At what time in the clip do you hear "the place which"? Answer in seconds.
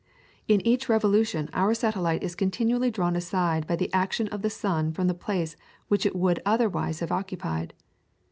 5.05-6.07